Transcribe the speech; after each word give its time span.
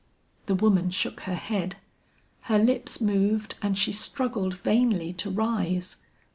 The 0.47 0.55
woman 0.55 0.89
shook 0.89 1.19
her 1.29 1.35
head, 1.35 1.75
her 2.45 2.57
lips 2.57 2.99
moved 3.01 3.53
and 3.61 3.77
she 3.77 3.93
struggled 3.93 4.55
vainly 4.57 5.13
to 5.13 5.29
rise. 5.29 5.97